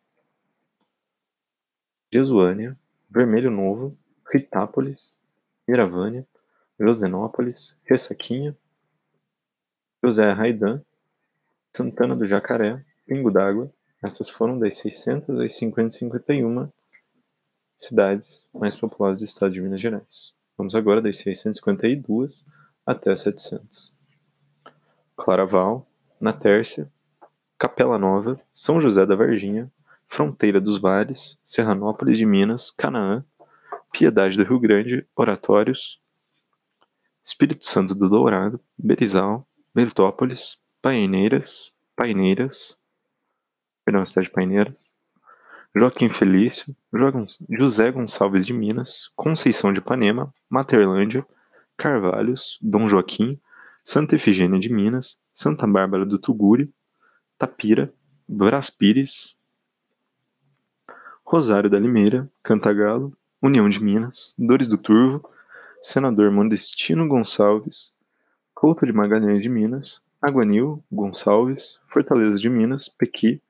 Jesuânia, 2.13 2.77
Vermelho 3.09 3.49
Novo, 3.49 3.97
Ritápolis, 4.31 5.19
Miravânia, 5.67 6.27
Josenópolis, 6.79 7.75
Ressaquinha, 7.83 8.55
José 10.03 10.31
Raidan, 10.31 10.83
Santana 11.75 12.15
do 12.15 12.27
Jacaré, 12.27 12.85
Pingo 13.07 13.31
d'Água. 13.31 13.73
Essas 14.03 14.29
foram 14.29 14.59
das 14.59 14.77
600 14.77 15.39
às 15.39 15.53
50 15.55 16.71
cidades 17.75 18.51
mais 18.53 18.75
populosas 18.75 19.17
do 19.17 19.25
estado 19.25 19.53
de 19.53 19.61
Minas 19.61 19.81
Gerais. 19.81 20.33
Vamos 20.55 20.75
agora 20.75 21.01
das 21.01 21.17
652 21.17 22.45
até 22.85 23.15
700. 23.15 23.95
Claraval, 25.17 25.88
na 26.19 26.33
Tércia, 26.33 26.91
Capela 27.57 27.97
Nova, 27.97 28.37
São 28.53 28.79
José 28.79 29.05
da 29.05 29.15
Varginha, 29.15 29.71
Fronteira 30.07 30.59
dos 30.59 30.77
Vales, 30.77 31.39
Serranópolis 31.43 32.17
de 32.17 32.25
Minas, 32.25 32.71
Canaã, 32.71 33.23
Piedade 33.91 34.37
do 34.37 34.43
Rio 34.43 34.59
Grande, 34.59 35.07
Oratórios, 35.15 36.01
Espírito 37.23 37.65
Santo 37.65 37.93
do 37.93 38.09
Dourado, 38.09 38.59
Berizal, 38.77 39.47
Bertópolis, 39.73 40.57
Paineiras, 40.81 41.71
Paineiras, 41.95 42.77
perdão, 43.85 44.05
cidade 44.05 44.27
de 44.27 44.33
Paineiras, 44.33 44.89
Joaquim 45.75 46.09
Felício, 46.09 46.75
José 47.49 47.91
Gonçalves 47.91 48.45
de 48.45 48.53
Minas, 48.53 49.11
Conceição 49.15 49.71
de 49.71 49.79
Ipanema, 49.79 50.33
Materlândia, 50.49 51.25
Carvalhos, 51.77 52.57
Dom 52.61 52.87
Joaquim, 52.87 53.39
Santa 53.83 54.15
Efigênia 54.15 54.59
de 54.59 54.71
Minas, 54.71 55.19
Santa 55.33 55.65
Bárbara 55.65 56.05
do 56.05 56.19
Tuguri, 56.19 56.71
Tapira, 57.37 57.93
Brás 58.27 58.69
Pires, 58.69 59.37
Rosário 61.23 61.69
da 61.69 61.79
Limeira, 61.79 62.29
Cantagalo, 62.43 63.15
União 63.41 63.69
de 63.69 63.81
Minas, 63.83 64.33
Dores 64.37 64.67
do 64.67 64.77
Turvo, 64.77 65.23
Senador 65.81 66.31
Modestino 66.31 67.07
Gonçalves, 67.07 67.93
Couto 68.53 68.85
de 68.85 68.91
Magalhães 68.91 69.41
de 69.41 69.47
Minas, 69.47 70.01
Aguanil 70.21 70.83
Gonçalves, 70.91 71.79
Fortaleza 71.87 72.37
de 72.37 72.49
Minas, 72.49 72.89
Pequi, 72.89 73.41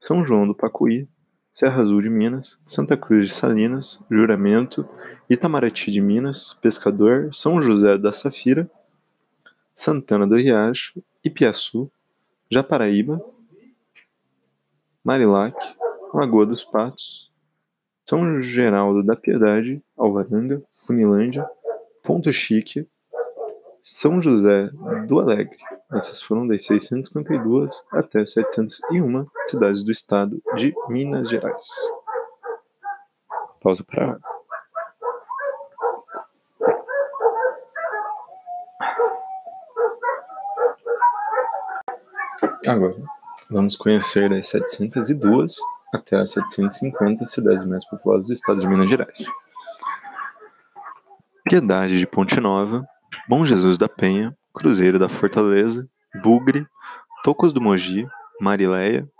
São 0.00 0.26
João 0.26 0.46
do 0.46 0.54
Pacuí, 0.54 1.08
Serra 1.50 1.82
Azul 1.82 2.02
de 2.02 2.08
Minas, 2.08 2.58
Santa 2.66 2.96
Cruz 2.96 3.26
de 3.26 3.32
Salinas, 3.32 4.00
Juramento, 4.10 4.88
Itamaraty 5.28 5.92
de 5.92 6.00
Minas, 6.00 6.54
Pescador, 6.54 7.34
São 7.34 7.60
José 7.60 7.96
da 7.96 8.12
Safira, 8.12 8.68
Santana 9.80 10.26
do 10.26 10.36
Riacho, 10.36 11.02
Ipiaçu, 11.24 11.90
Japaraíba, 12.50 13.18
Marilac, 15.02 15.56
Lagoa 16.12 16.44
dos 16.44 16.62
Patos, 16.62 17.32
São 18.04 18.42
Geraldo 18.42 19.02
da 19.02 19.16
Piedade, 19.16 19.82
Alvaranga, 19.96 20.62
Funilândia, 20.74 21.48
Ponto 22.02 22.30
Chique, 22.30 22.86
São 23.82 24.20
José 24.20 24.68
do 25.08 25.18
Alegre. 25.18 25.56
Essas 25.94 26.20
foram 26.20 26.46
das 26.46 26.62
652 26.66 27.82
até 27.90 28.26
701 28.26 29.26
cidades 29.48 29.82
do 29.82 29.90
estado 29.90 30.42
de 30.56 30.74
Minas 30.90 31.30
Gerais. 31.30 31.64
Pausa 33.62 33.82
para 33.82 34.20
Agora, 42.66 42.96
vamos 43.50 43.76
conhecer 43.76 44.30
das 44.30 44.48
702 44.48 45.56
até 45.92 46.20
as 46.20 46.30
750 46.30 47.26
cidades 47.26 47.66
mais 47.66 47.84
populosas 47.88 48.26
do 48.26 48.32
estado 48.32 48.60
de 48.60 48.68
Minas 48.68 48.88
Gerais. 48.88 49.26
Piedade 51.44 51.98
de 51.98 52.06
Ponte 52.06 52.38
Nova, 52.38 52.86
Bom 53.28 53.44
Jesus 53.44 53.76
da 53.76 53.88
Penha, 53.88 54.36
Cruzeiro 54.54 54.98
da 54.98 55.08
Fortaleza, 55.08 55.88
Bugre, 56.22 56.66
Tocos 57.24 57.52
do 57.52 57.60
Mogi, 57.60 58.06
Marileia, 58.40 59.10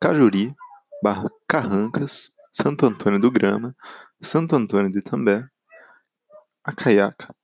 Cajuri, 0.00 0.54
Barra 1.02 1.28
Carrancas, 1.48 2.30
Santo 2.52 2.86
Antônio 2.86 3.20
do 3.20 3.30
Grama, 3.30 3.74
Santo 4.20 4.54
Antônio 4.56 4.90
de 4.90 4.98
Itambé, 4.98 5.48
Acaiaca, 6.64 7.34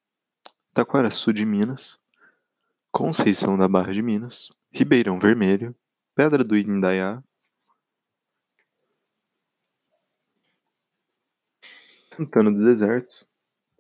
Taquaraçu 0.73 1.33
de 1.33 1.45
Minas, 1.45 1.99
Conceição 2.93 3.57
da 3.57 3.69
Barra 3.69 3.93
de 3.93 4.03
Minas, 4.03 4.49
Ribeirão 4.77 5.21
Vermelho, 5.21 5.73
Pedra 6.17 6.43
do 6.43 6.57
Indaiá, 6.57 7.23
Santana 12.13 12.51
do 12.51 12.65
Deserto, 12.65 13.25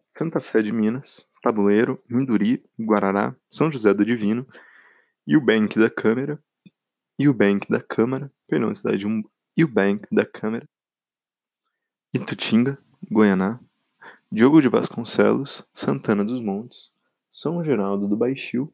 Santa 0.08 0.38
Fé 0.38 0.62
de 0.62 0.70
Minas, 0.70 1.28
Tabuleiro, 1.42 2.00
Minduri, 2.08 2.64
Guarará, 2.78 3.34
São 3.50 3.72
José 3.72 3.92
do 3.92 4.04
Divino, 4.04 4.46
Bank 5.44 5.80
da 5.80 5.90
Câmara, 5.90 6.40
Bank 7.34 7.68
da 7.68 7.82
Câmara, 7.82 8.32
perdão, 8.46 8.72
cidade 8.72 9.04
de 9.56 9.66
Bank 9.66 10.06
da 10.12 10.24
Câmara, 10.24 10.68
Itutinga, 12.14 12.78
Goianá, 13.10 13.58
Diogo 14.30 14.62
de 14.62 14.68
Vasconcelos, 14.68 15.66
Santana 15.74 16.24
dos 16.24 16.40
Montes, 16.40 16.92
São 17.32 17.64
Geraldo 17.64 18.06
do 18.06 18.16
Baixio, 18.16 18.72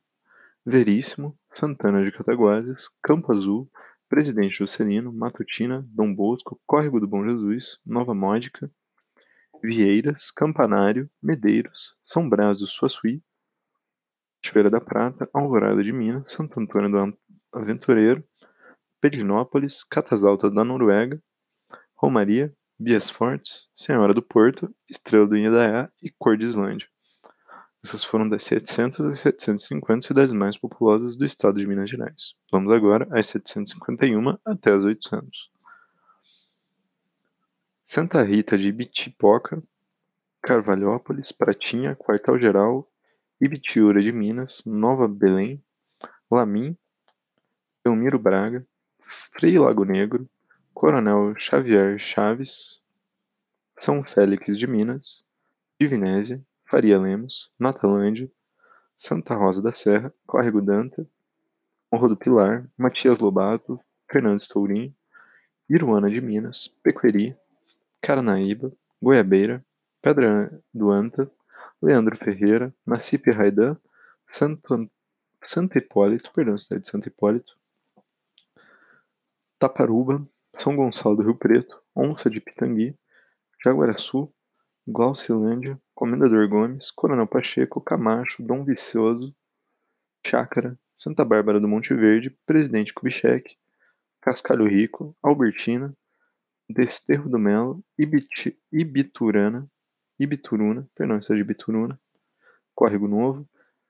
Veríssimo, 0.65 1.39
Santana 1.49 2.05
de 2.05 2.13
Cataguases, 2.13 2.91
Campo 3.03 3.33
Azul, 3.33 3.71
Presidente 4.09 4.59
Juscelino, 4.59 5.13
Matutina, 5.13 5.87
Dom 5.89 6.15
Bosco, 6.15 6.61
Córrego 6.67 7.01
do 7.01 7.09
Bom 7.09 7.27
Jesus, 7.27 7.79
Nova 7.85 8.15
Módica, 8.15 8.71
Vieiras, 9.63 10.31
Campanário, 10.31 11.11
Medeiros, 11.23 11.97
São 12.03 12.29
Brás 12.29 12.59
do 12.59 12.67
Suaçuí, 12.67 13.23
Cachoeira 14.43 14.71
da 14.71 14.81
Prata, 14.81 15.29
Alvorada 15.33 15.83
de 15.83 15.93
Minas, 15.93 16.31
Santo 16.31 16.61
Antônio 16.61 16.91
do 16.91 17.19
Aventureiro, 17.53 18.23
Pedrinópolis, 19.01 19.83
Catas 19.85 20.25
Altas 20.25 20.53
da 20.53 20.63
Noruega, 20.63 21.23
Romaria, 21.97 22.55
Bias 22.79 23.09
Fortes, 23.09 23.69
Senhora 23.75 24.13
do 24.13 24.23
Porto, 24.23 24.75
Estrela 24.89 25.27
do 25.27 25.37
Indaiá 25.37 25.91
e 26.03 26.11
Cor 26.11 26.37
de 26.37 26.47
Islândia. 26.47 26.89
Essas 27.83 28.05
foram 28.05 28.29
das 28.29 28.45
700 28.45 29.07
às 29.07 29.21
750 29.21 30.07
cidades 30.07 30.33
mais 30.35 30.59
populosas 30.59 31.17
do 31.17 31.25
estado 31.25 31.59
de 31.59 31.67
Minas 31.67 31.89
Gerais. 31.89 32.35
Vamos 32.53 32.71
agora 32.73 33.09
às 33.11 33.27
751 33.27 34.37
até 34.45 34.73
as 34.73 34.85
800. 34.85 35.51
Santa 37.83 38.23
Rita 38.23 38.59
de 38.59 38.69
Ibitipoca, 38.69 39.63
Carvalhópolis, 40.43 41.33
Pratinha, 41.33 41.97
Quartal 41.97 42.39
Geral, 42.39 42.87
Ibitiúra 43.41 44.03
de 44.03 44.13
Minas, 44.13 44.63
Nova 44.67 45.09
Belém, 45.09 45.63
Lamim, 46.31 46.77
Elmiro 47.83 48.19
Braga, 48.19 48.65
Frei 49.01 49.59
Lago 49.59 49.85
Negro, 49.85 50.29
Coronel 50.75 51.35
Xavier 51.39 51.99
Chaves, 51.99 52.81
São 53.77 54.05
Félix 54.05 54.59
de 54.59 54.67
Minas, 54.67 55.25
Divinésia, 55.81 56.45
Faria 56.71 57.01
Lemos, 57.01 57.51
Matalândia, 57.59 58.31
Santa 58.97 59.35
Rosa 59.35 59.61
da 59.61 59.73
Serra, 59.73 60.15
Córrego 60.25 60.63
Danta, 60.63 61.05
Morro 61.91 62.11
do 62.11 62.17
Pilar, 62.17 62.65
Matias 62.79 63.19
Lobato, 63.19 63.81
Fernandes 64.09 64.47
Tourim, 64.47 64.95
Iruana 65.69 66.09
de 66.09 66.21
Minas, 66.21 66.69
Pequeri, 66.81 67.37
Caranaíba, 68.01 68.73
Goiabeira, 69.03 69.67
Pedra 70.01 70.63
do 70.73 70.93
Anta, 70.93 71.29
Leandro 71.83 72.17
Ferreira, 72.17 72.73
Nacipe 72.87 73.33
Raidan, 73.33 73.77
Santo, 74.25 74.89
Santo 75.43 75.77
Hipólito, 75.77 76.33
perdão, 76.33 76.57
cidade 76.57 76.83
de 76.83 76.89
Santo 76.89 77.09
Hipólito, 77.09 77.59
Taparuba, 79.59 80.25
São 80.55 80.77
Gonçalo 80.77 81.17
do 81.17 81.23
Rio 81.23 81.35
Preto, 81.35 81.83
Onça 81.97 82.31
de 82.31 82.41
Pitangui, 82.41 82.97
Jaguaraçu, 83.61 84.33
Glaucilândia, 84.87 85.81
Comendador 85.95 86.49
Gomes, 86.49 86.91
Coronel 86.91 87.27
Pacheco, 87.27 87.81
Camacho, 87.81 88.43
Dom 88.43 88.65
Vicioso, 88.65 89.35
Chácara, 90.27 90.79
Santa 90.97 91.25
Bárbara 91.25 91.61
do 91.61 91.69
Monte 91.69 91.95
Verde, 91.95 92.31
Presidente 92.45 92.93
Kubitschek, 92.93 93.57
Cascalho 94.21 94.67
Rico, 94.67 95.17
Albertina, 95.23 95.97
Desterro 96.69 97.29
do 97.29 97.39
Melo, 97.39 97.85
Ibiturana, 98.73 99.71
Ibituruna, 100.19 100.89
perdão, 100.95 101.17
é 101.17 101.19
de 101.19 101.41
Ibituruna, 101.41 102.01
Córrego 102.75 103.09
Novo, 103.09 103.49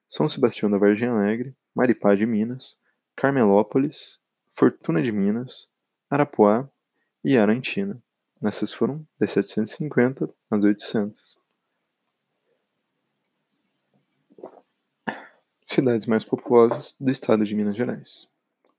São 0.08 0.28
Sebastião 0.28 0.70
da 0.70 0.78
Vargem 0.78 1.08
Alegre, 1.08 1.54
Maripá 1.74 2.14
de 2.14 2.24
Minas, 2.24 2.76
Carmelópolis, 3.16 4.18
Fortuna 4.52 5.02
de 5.02 5.12
Minas, 5.12 5.68
Arapuá 6.08 6.68
e 7.24 7.36
Arantina. 7.36 8.02
Nessas 8.40 8.72
foram 8.72 9.06
das 9.18 9.32
750 9.32 10.32
às 10.50 10.64
800. 10.64 11.38
Cidades 15.66 16.06
mais 16.06 16.24
populosas 16.24 16.96
do 16.98 17.10
estado 17.10 17.44
de 17.44 17.54
Minas 17.54 17.76
Gerais. 17.76 18.26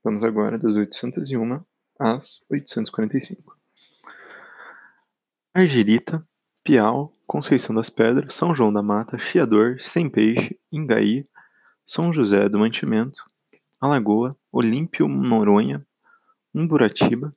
Vamos 0.02 0.24
agora 0.24 0.58
das 0.58 0.74
801 0.74 1.64
às 1.98 2.42
845. 2.50 3.56
Argirita, 5.54 6.26
Piau, 6.64 7.12
Conceição 7.26 7.74
das 7.74 7.88
Pedras, 7.88 8.34
São 8.34 8.54
João 8.54 8.72
da 8.72 8.82
Mata, 8.82 9.18
Chiador, 9.18 9.80
Sem 9.80 10.10
Peixe, 10.10 10.58
Ingaí, 10.72 11.28
São 11.86 12.12
José 12.12 12.48
do 12.48 12.58
Mantimento, 12.58 13.30
Alagoa, 13.80 14.36
Olímpio 14.50 15.06
Noronha, 15.06 15.86
Umburatiba, 16.52 17.34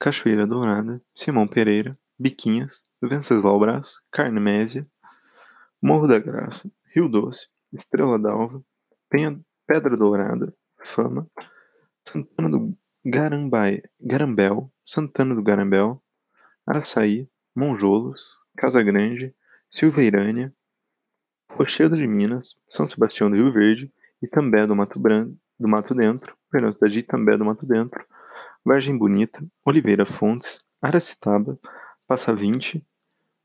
Cachoeira 0.00 0.46
Dourada, 0.46 1.02
Simão 1.14 1.46
Pereira, 1.46 1.96
Biquinhas, 2.18 2.86
Venceslau 3.02 3.60
Brás, 3.60 4.00
Carnésia, 4.10 4.88
Morro 5.80 6.08
da 6.08 6.18
Graça, 6.18 6.72
Rio 6.94 7.06
Doce, 7.06 7.48
Estrela 7.70 8.18
d'Alva, 8.18 8.64
Pedra 9.10 9.96
Dourada, 9.98 10.54
Fama, 10.82 11.28
Santana 12.08 12.48
do 12.48 12.74
Garambai, 13.04 13.82
Garambel, 14.00 14.72
Santana 14.86 15.34
do 15.34 15.42
Garambel, 15.42 16.02
Araçaí, 16.66 17.28
Monjolos, 17.54 18.38
Casa 18.56 18.82
Grande, 18.82 19.34
Silveirânia, 19.68 20.50
Rochedo 21.50 21.94
de 21.94 22.06
Minas, 22.06 22.56
São 22.66 22.88
Sebastião 22.88 23.28
do 23.28 23.36
Rio 23.36 23.52
Verde, 23.52 23.92
Itambé 24.22 24.66
do 24.66 24.74
Mato 24.74 24.98
Branco, 24.98 25.36
do 25.58 25.68
Mato 25.68 25.94
Dentro, 25.94 26.34
cidade 26.72 26.94
de 26.94 27.00
Itambé 27.00 27.36
do 27.36 27.44
Mato 27.44 27.66
Dentro, 27.66 28.02
Vargem 28.64 28.96
Bonita, 28.96 29.44
Oliveira 29.64 30.04
Fontes, 30.04 30.64
Aracitaba, 30.82 31.58
Passa 32.06 32.34
Vinte, 32.34 32.84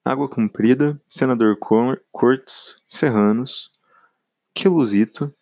Água 0.04 0.30
Comprida, 0.30 1.02
Senador 1.08 1.58
Cortes, 2.12 2.82
Serranos, 2.88 3.72
Queluzito, 4.54 5.34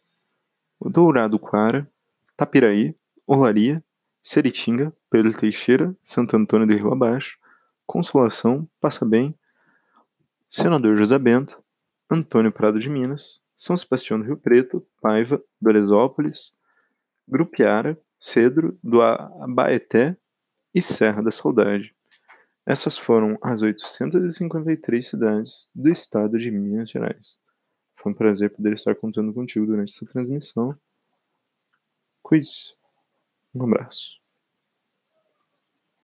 Dourado 0.80 1.40
Quara, 1.40 1.90
Tapiraí, 2.38 2.96
Olaria, 3.26 3.84
Seritinga, 4.22 4.94
Pedro 5.10 5.34
Teixeira, 5.34 5.96
Santo 6.04 6.38
Antônio 6.38 6.68
do 6.68 6.74
Rio 6.74 6.92
Abaixo, 6.94 7.38
Consolação, 7.86 8.68
Passa 8.80 9.06
Bem, 9.06 9.36
Senador 10.50 10.96
José 10.98 11.18
Bento, 11.18 11.64
Antônio 12.10 12.52
Prado 12.52 12.80
de 12.80 12.90
Minas, 12.90 13.42
São 13.58 13.76
Sebastião 13.76 14.20
do 14.20 14.26
Rio 14.26 14.38
Preto, 14.38 14.86
Paiva, 15.02 15.42
Doresópolis, 15.60 16.54
Grupiara, 17.28 18.00
Cedro, 18.24 18.80
do 18.82 19.02
Abaeté 19.02 20.16
e 20.74 20.82
Serra 20.82 21.22
da 21.22 21.30
Saudade. 21.30 21.94
Essas 22.66 22.98
foram 22.98 23.38
as 23.42 23.62
853 23.62 25.06
cidades 25.06 25.68
do 25.76 25.92
estado 25.92 26.38
de 26.38 26.50
Minas 26.50 26.90
Gerais. 26.90 27.38
Foi 27.98 28.14
um 28.14 28.16
prazer 28.16 28.50
poder 28.56 28.72
estar 28.76 28.96
contando 28.96 29.34
contigo 29.34 29.66
durante 29.66 29.92
essa 29.92 30.06
transmissão. 30.06 30.74
Quiz. 32.24 32.74
Um 33.54 33.66
abraço. 33.66 34.23